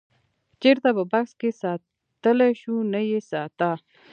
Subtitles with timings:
[0.61, 3.71] چېرته په بکس کې ساتلی شوو نه یې ساته.